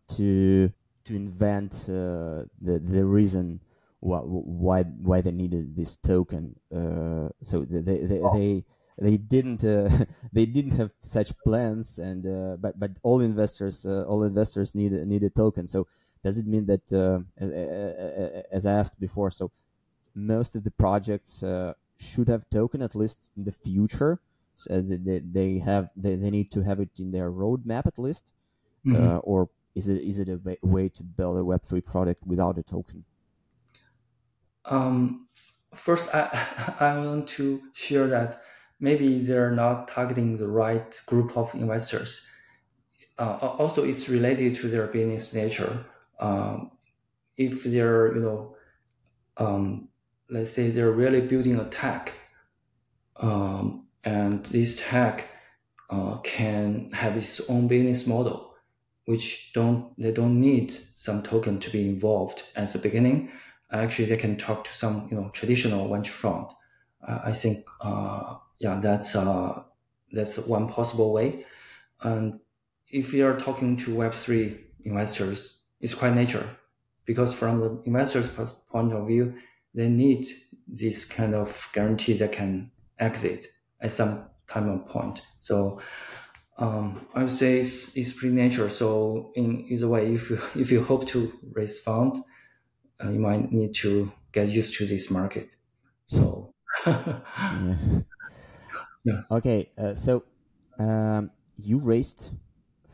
[0.09, 0.73] to
[1.05, 3.61] to invent the the reason
[4.01, 6.57] why why they needed this token.
[7.43, 8.65] so they they, they
[9.01, 14.05] they didn't uh, they didn't have such plans and uh, but but all investors uh,
[14.05, 15.67] all investors need need a token.
[15.67, 15.87] So
[16.23, 16.93] does it mean that
[18.53, 19.51] as i asked before so
[20.15, 21.43] most of the projects
[21.99, 24.21] should have token at least in the future?
[24.55, 28.25] So they, they have they, they need to have it in their roadmap at least
[28.85, 29.19] mm-hmm.
[29.23, 33.05] or is it is it a way to build a web3 product without a token?
[34.67, 35.29] Um,
[35.75, 38.41] first I, I want to share that
[38.81, 42.27] maybe they're not targeting the right group of investors.
[43.19, 45.85] Uh, also, it's related to their business nature.
[46.19, 46.71] Um,
[47.37, 48.57] if they're, you know,
[49.37, 49.89] um,
[50.31, 52.15] let's say they're really building a tech,
[53.17, 55.27] um, and this tech
[55.91, 58.55] uh, can have its own business model,
[59.05, 63.31] which don't they don't need some token to be involved at the beginning.
[63.73, 66.47] Actually, they can talk to some, you know, traditional venture fund.
[67.07, 69.65] Uh, I think uh, yeah, that's uh,
[70.13, 71.47] that's one possible way.
[72.03, 72.41] And
[72.91, 76.49] if you are talking to Web three investors, it's quite nature,
[77.05, 79.35] because from the investors' point of view,
[79.75, 80.27] they need
[80.67, 83.47] this kind of guarantee that can exit
[83.81, 85.23] at some time and point.
[85.41, 85.81] So
[86.59, 88.69] um, I would say it's, it's pretty nature.
[88.69, 92.19] So in either way, if you, if you hope to raise fund,
[93.03, 95.57] uh, you might need to get used to this market.
[96.07, 96.55] So
[96.87, 97.77] yeah.
[99.05, 99.23] Yeah.
[99.31, 100.25] Okay, uh, so
[100.79, 102.31] um, you raised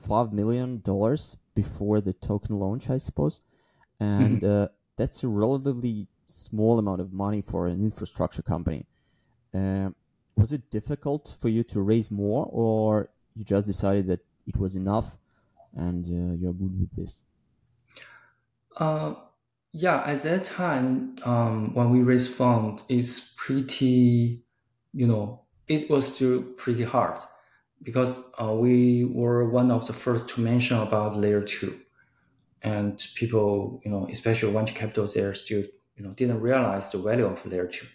[0.07, 3.41] five million dollars before the token launch, I suppose,
[3.99, 4.63] and mm-hmm.
[4.65, 8.87] uh, that's a relatively small amount of money for an infrastructure company.
[9.55, 9.91] Uh,
[10.37, 14.77] was it difficult for you to raise more, or you just decided that it was
[14.77, 15.19] enough,
[15.75, 17.23] and uh, you're good with this?
[18.77, 19.15] Uh,
[19.73, 24.43] yeah, at that time, um, when we raised fund, it's pretty,
[24.93, 27.19] you know, it was still pretty hard
[27.83, 31.79] because uh, we were one of the first to mention about layer two,
[32.63, 35.65] and people, you know, especially venture capital, there still,
[35.97, 37.87] you know, didn't realize the value of layer two.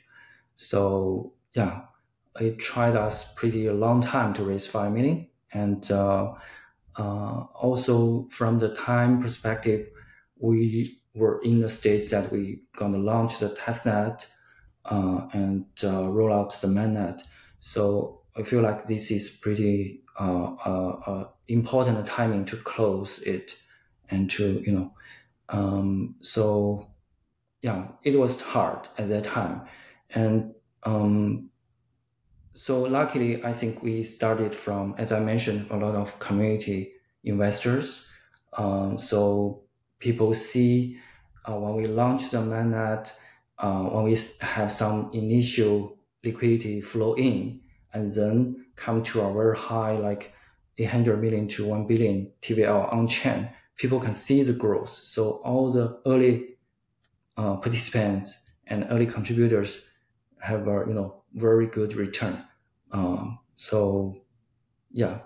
[0.55, 1.83] So yeah,
[2.39, 6.33] it tried us pretty long time to raise five million, and uh,
[6.97, 9.87] uh, also from the time perspective,
[10.39, 14.27] we were in the stage that we gonna launch the testnet
[14.85, 17.21] uh, and uh, roll out the mainnet.
[17.61, 23.55] So I feel like this is pretty uh, uh, uh, important timing to close it
[24.09, 24.93] and to you know.
[25.49, 26.87] Um, so
[27.61, 29.61] yeah, it was hard at that time,
[30.09, 31.51] and um,
[32.55, 36.93] so luckily, I think we started from, as I mentioned, a lot of community
[37.23, 38.09] investors.
[38.57, 39.61] Um, so
[39.99, 40.97] people see
[41.45, 43.13] uh, when we launch the mainnet,
[43.59, 47.61] uh, when we have some initial liquidity flow in,
[47.93, 50.33] and then come to a very high, like
[50.77, 54.89] 800 million to 1 billion TVL on chain, people can see the growth.
[54.89, 56.57] So all the early
[57.37, 59.89] uh, participants and early contributors
[60.39, 62.43] have a you know very good return.
[62.91, 64.21] Um, so
[64.91, 65.19] yeah,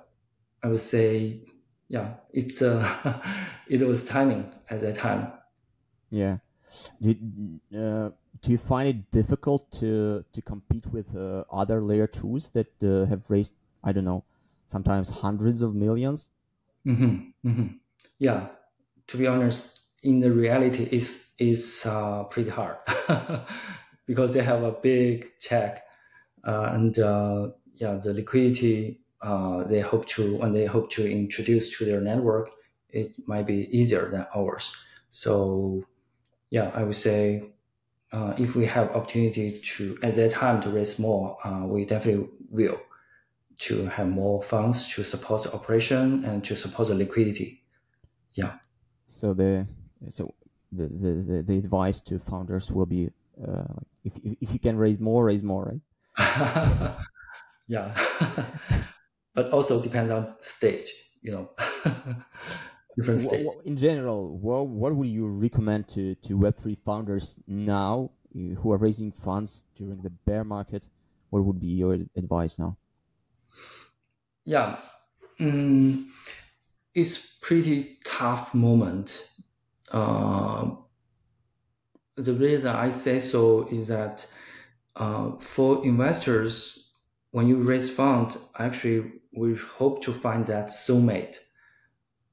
[0.63, 1.41] I would say
[1.87, 3.21] yeah, it's uh,
[3.69, 5.31] it was timing at that time.
[6.09, 6.37] Yeah.
[7.75, 8.09] Uh,
[8.45, 13.05] do you find it difficult to to compete with uh, other layer twos that uh,
[13.09, 14.23] have raised I don't know
[14.67, 16.27] sometimes hundreds of 1000000s
[16.85, 17.49] mm-hmm.
[17.49, 17.67] Mm-hmm.
[18.19, 18.47] Yeah,
[19.07, 22.77] to be honest, in the reality, is is uh, pretty hard
[24.05, 25.83] because they have a big check
[26.43, 31.75] uh, and uh, yeah, the liquidity uh, they hope to when they hope to introduce
[31.77, 32.51] to their network,
[32.89, 34.75] it might be easier than ours.
[35.09, 35.83] So
[36.51, 37.54] yeah, I would say
[38.15, 42.29] uh, if we have opportunity to at that time to raise more, uh, we definitely
[42.49, 42.79] will
[43.57, 47.63] to have more funds to support the operation and to support the liquidity.
[48.33, 48.53] Yeah.
[49.07, 49.67] So the
[50.09, 50.33] so
[50.71, 53.09] the the, the advice to founders will be
[53.45, 55.63] uh, if if you can raise more, raise more,
[56.17, 56.95] right?
[57.67, 57.93] yeah.
[59.35, 61.49] but also depends on stage, you know,
[62.95, 63.47] different stage.
[63.65, 69.11] In general, what, what would you recommend to, to Web3 founders now who are raising
[69.11, 70.83] funds during the bear market?
[71.29, 72.77] What would be your advice now?
[74.45, 74.77] Yeah,
[75.39, 76.11] um,
[76.93, 79.29] it's pretty tough moment.
[79.91, 80.71] Uh,
[82.15, 84.27] the reason I say so is that
[84.95, 86.91] uh, for investors,
[87.31, 91.39] when you raise fund, actually we hope to find that soulmate,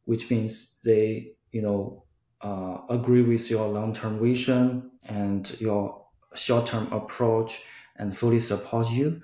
[0.04, 2.04] which means they, you know,
[2.40, 7.64] uh, agree with your long-term vision and your short-term approach
[7.96, 9.22] and fully support you.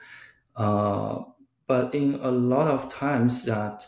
[0.56, 1.20] Uh,
[1.66, 3.86] but in a lot of times that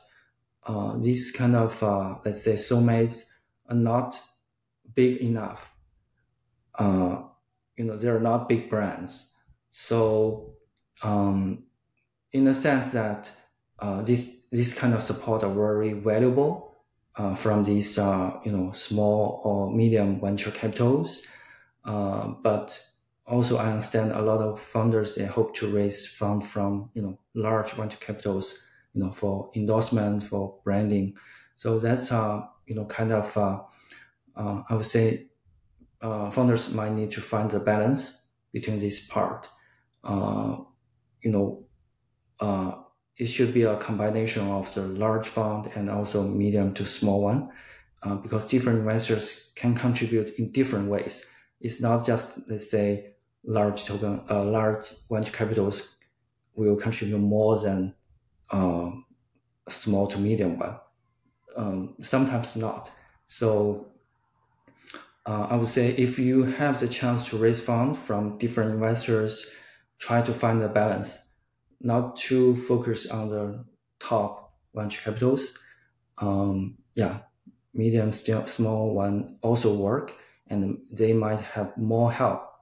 [0.67, 3.31] uh, these kind of, uh, let's say, soulmates
[3.69, 4.21] are not
[4.95, 5.73] big enough.
[6.75, 7.23] Uh,
[7.77, 9.37] you know, they're not big brands.
[9.71, 10.57] So,
[11.03, 11.65] um,
[12.33, 13.33] in a sense that
[13.79, 16.70] uh, this this kind of support are very valuable
[17.17, 21.27] uh, from these uh, you know small or medium venture capitals.
[21.85, 22.85] Uh, but
[23.27, 27.19] also, I understand a lot of founders they hope to raise fund from you know
[27.35, 28.61] large venture capitals,
[28.95, 31.17] you know, for endorsement, for branding.
[31.55, 33.61] So that's uh you know kind of uh,
[34.37, 35.31] uh I would say
[36.01, 39.49] founders might need to find the balance between this part.
[41.23, 41.67] you know,
[43.17, 47.51] it should be a combination of the large fund and also medium to small one,
[48.03, 51.27] uh, because different investors can contribute in different ways.
[51.61, 55.97] It's not just let's say large token, uh, large venture capitals
[56.55, 57.95] will contribute more than
[58.51, 58.91] uh,
[59.69, 60.77] small to medium one.
[61.57, 62.91] Um, sometimes not.
[63.27, 63.89] So
[65.27, 69.51] uh, I would say if you have the chance to raise fund from different investors,
[69.99, 71.30] try to find a balance
[71.81, 73.65] not too focused on the
[73.99, 75.57] top venture capitals.
[76.19, 77.21] Um, yeah,
[77.75, 80.15] medium, still small one also work,
[80.49, 82.53] and they might have more help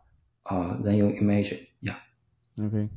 [0.46, 1.66] uh, than you imagine.
[1.80, 1.96] Yeah.
[2.60, 2.90] Okay.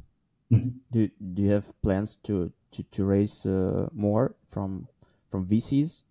[0.52, 0.70] Mm-hmm.
[0.92, 4.88] Do Do you have plans to to, to raise uh, more from
[5.30, 6.04] from VCs?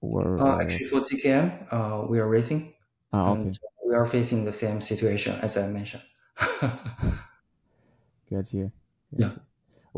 [0.00, 2.74] Or uh, actually, for ZKM, uh, we are raising.
[3.12, 3.52] Ah, okay.
[3.84, 6.04] we are facing the same situation as I mentioned.
[8.30, 8.72] Got you.
[9.16, 9.32] Yeah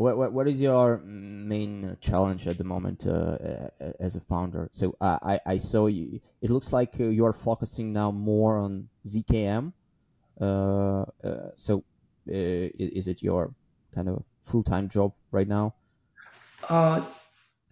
[0.01, 3.37] what, what, what is your main challenge at the moment uh,
[3.99, 4.69] as a founder?
[4.71, 8.89] So uh, I, I saw you, it looks like uh, you're focusing now more on
[9.05, 9.73] ZKM.
[10.39, 11.83] Uh, uh, so
[12.27, 13.53] uh, is it your
[13.93, 15.75] kind of full time job right now?
[16.67, 17.05] Uh,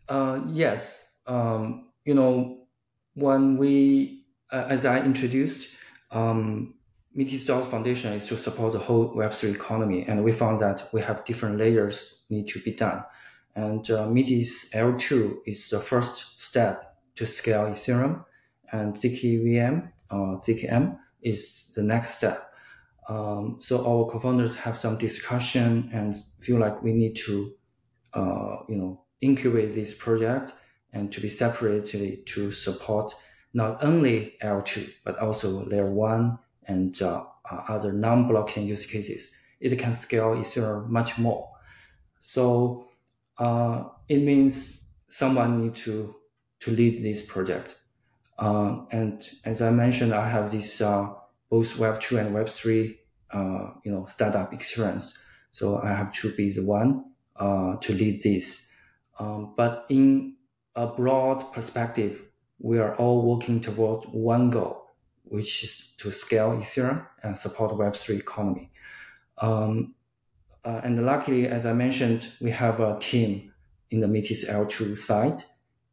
[0.08, 1.12] uh, yes.
[1.26, 2.68] Um, you know,
[3.16, 5.70] when we, as I introduced,
[6.12, 6.76] um,
[7.20, 10.06] Metis DAO Foundation is to support the whole Web3 economy.
[10.08, 13.04] And we found that we have different layers need to be done.
[13.56, 18.24] And uh, Metis L2 is the first step to scale Ethereum.
[18.72, 22.54] And ZKVM, uh, ZKM is the next step.
[23.10, 27.54] Um, so our co-founders have some discussion and feel like we need to,
[28.14, 30.54] uh, you know, incubate this project
[30.94, 33.14] and to be separated to support
[33.54, 36.40] not only L2, but also layer one
[36.70, 39.32] and uh, uh, other non-blockchain use cases.
[39.60, 41.50] It can scale Ethereum much more.
[42.20, 42.88] So
[43.38, 46.16] uh, it means someone need to,
[46.62, 47.76] to lead this project.
[48.38, 51.10] Uh, and as I mentioned, I have this uh,
[51.50, 52.98] both Web2 and Web3
[53.32, 55.18] uh, you know, startup experience.
[55.52, 57.06] So I have to be the one
[57.38, 58.70] to lead this.
[59.20, 60.36] Um, but in
[60.76, 62.24] a broad perspective,
[62.60, 64.89] we are all working toward one goal,
[65.30, 68.72] which is to scale Ethereum and support Web3 economy.
[69.38, 69.96] Um,
[70.66, 73.54] uh, and luckily, as I mentioned, we have a team
[73.92, 75.44] in the Metis L2 side.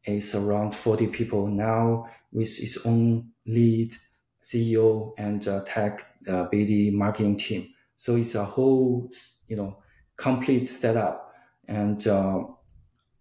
[0.05, 3.95] It's around 40 people now with its own lead
[4.43, 7.69] CEO and uh, tech uh, BD marketing team.
[7.97, 9.11] So it's a whole,
[9.49, 9.79] you know,
[10.17, 11.33] complete setup.
[11.69, 12.45] And uh,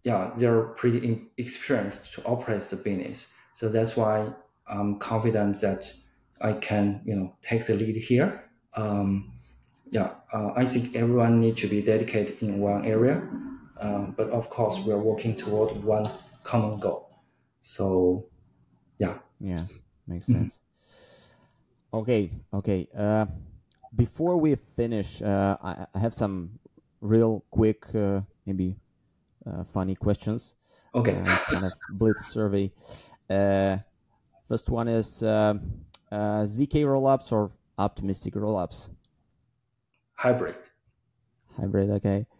[0.03, 3.27] yeah, they're pretty experienced to operate the business.
[3.53, 4.31] So that's why
[4.67, 5.91] I'm confident that
[6.41, 8.49] I can, you know, take the lead here.
[8.75, 9.33] Um,
[9.91, 13.23] yeah, uh, I think everyone needs to be dedicated in one area.
[13.79, 16.09] Um, but of course, we're working toward one
[16.43, 17.09] common goal.
[17.61, 18.27] So,
[18.97, 19.15] yeah.
[19.39, 19.63] Yeah,
[20.07, 20.53] makes sense.
[20.53, 21.97] Mm-hmm.
[21.99, 22.87] Okay, okay.
[22.97, 23.25] Uh,
[23.95, 26.59] before we finish, uh, I, I, have some
[26.99, 28.75] real quick, uh, maybe
[29.45, 30.55] uh, funny questions.
[30.93, 31.15] Okay.
[31.15, 32.71] Uh, kind of blitz survey.
[33.29, 33.77] Uh,
[34.47, 38.89] first one is um, Uh, zk rollups or optimistic rollups.
[40.13, 40.57] Hybrid.
[41.57, 41.89] Hybrid.
[41.91, 42.25] Okay.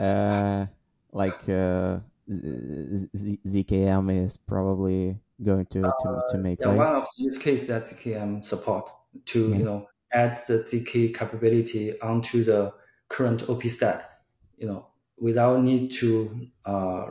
[0.00, 0.66] Uh,
[1.12, 1.98] like uh,
[2.28, 6.60] ZKM is probably going to to, to make.
[6.60, 6.76] Yeah, right?
[6.76, 8.90] one of the use cases that ZKM support
[9.26, 12.72] to you know add the ZK capability onto the
[13.08, 14.10] current OP stack.
[14.58, 14.86] You know,
[15.18, 17.06] without need to uh,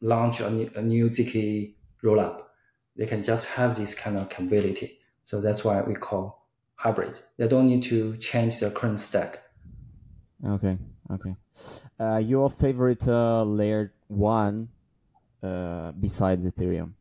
[0.00, 2.42] launch a new, a new ZK rollup.
[2.96, 4.97] They can just have this kind of capability.
[5.28, 7.20] So that's why we call hybrid.
[7.36, 9.40] They don't need to change their current stack.
[10.42, 10.78] Okay,
[11.10, 11.36] okay.
[12.00, 14.70] Uh, your favorite uh, layer one
[15.42, 16.92] uh, besides Ethereum?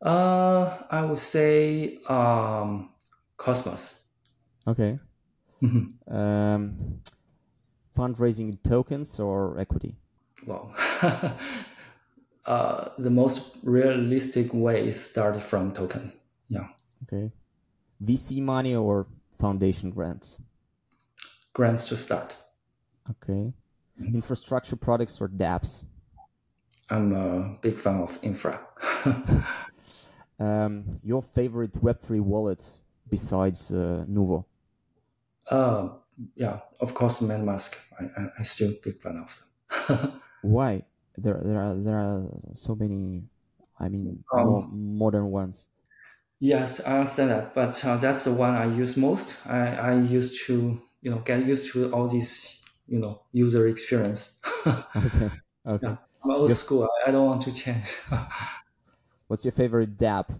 [0.00, 2.90] Uh, I would say um,
[3.36, 4.10] Cosmos.
[4.68, 5.00] Okay.
[5.60, 6.16] Mm-hmm.
[6.16, 7.00] Um,
[7.98, 9.96] fundraising tokens or equity?
[10.46, 10.72] Well,
[12.46, 16.12] uh, the most realistic way is start from token.
[17.02, 17.32] Okay.
[18.02, 19.06] VC money or
[19.38, 20.40] foundation grants?
[21.52, 22.36] Grants to start.
[23.10, 23.52] Okay.
[23.98, 25.84] Infrastructure products or dApps?
[26.90, 28.60] I'm a big fan of infra.
[30.38, 32.64] um, your favorite Web3 wallet
[33.08, 34.44] besides uh, Nuvo?
[35.50, 35.88] Uh,
[36.34, 37.76] yeah, of course, MetaMask.
[38.00, 39.40] I, I, I still big fan of
[39.88, 40.20] them.
[40.42, 40.84] Why?
[41.16, 43.24] There, there are there are so many.
[43.78, 45.66] I mean, um, more modern ones.
[46.38, 49.36] Yes, I understand that, but uh, that's the one I use most.
[49.46, 54.40] I I used to you know get used to all these you know user experience.
[54.66, 55.30] okay.
[55.66, 55.86] Okay.
[55.88, 56.56] Yeah, I'm old your...
[56.56, 56.84] school.
[56.84, 57.86] I, I don't want to change.
[59.26, 60.38] What's your favorite dApp?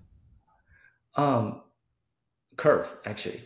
[1.17, 1.63] Um,
[2.57, 3.43] Curve actually.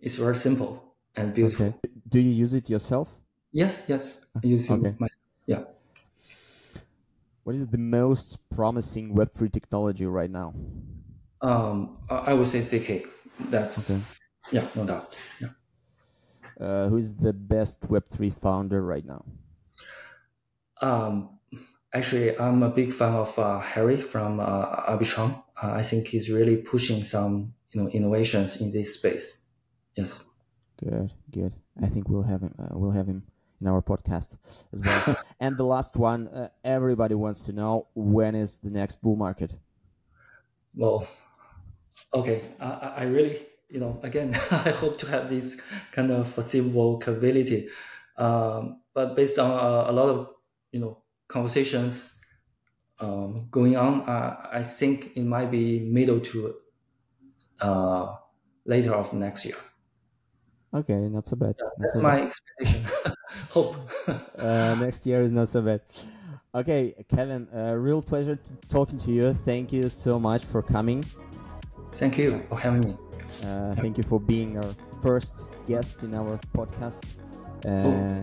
[0.00, 1.66] It's very simple and beautiful.
[1.66, 1.78] Okay.
[2.08, 3.14] Do you use it yourself?
[3.52, 4.26] Yes, yes.
[4.36, 4.94] I use it okay.
[4.98, 5.22] myself.
[5.46, 5.62] Yeah.
[7.44, 10.54] What is the most promising Web3 technology right now?
[11.42, 13.06] Um, I would say ZK.
[13.50, 14.00] That's okay.
[14.52, 15.18] yeah, no doubt.
[15.40, 15.48] Yeah.
[16.60, 19.24] Uh, who is the best Web3 founder right now?
[20.80, 21.38] Um,
[21.92, 25.42] actually, I'm a big fan of uh, Harry from uh, Arbitrum.
[25.60, 29.46] Uh, I think he's really pushing some you know innovations in this space.
[29.96, 30.28] Yes.
[30.78, 31.54] Good, good.
[31.80, 32.54] I think we'll have him.
[32.58, 33.24] Uh, we'll have him
[33.60, 34.36] in our podcast
[34.72, 35.16] as well.
[35.40, 39.56] and the last one, uh, everybody wants to know when is the next bull market?
[40.74, 41.06] Well,
[42.14, 42.54] okay.
[42.60, 45.60] I, I really, you know, again, I hope to have this
[45.92, 47.68] kind of foreseeable capability.
[48.16, 50.34] Um, but based on uh, a lot of
[50.70, 52.18] you know conversations
[53.00, 56.56] um, going on, uh, I think it might be middle to
[57.60, 58.16] uh,
[58.64, 59.56] later of next year.
[60.74, 61.56] Okay, not so bad.
[61.58, 62.22] Yeah, that's so my bad.
[62.22, 62.84] expectation.
[63.50, 63.76] Hope.
[64.38, 65.82] uh, next year is not so bad.
[66.54, 68.38] Okay, Kevin, uh, real pleasure
[68.68, 69.32] talking to you.
[69.32, 71.04] Thank you so much for coming.
[71.92, 72.96] Thank you for having me.
[73.44, 77.02] Uh, thank you for being our first guest in our podcast,
[77.64, 78.20] uh,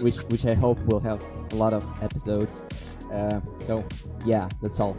[0.00, 1.22] which which I hope will have
[1.52, 2.64] a lot of episodes.
[3.10, 3.84] Uh, so
[4.24, 4.96] yeah, that's all.